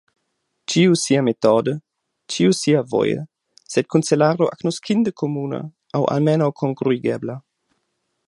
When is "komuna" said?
5.23-5.61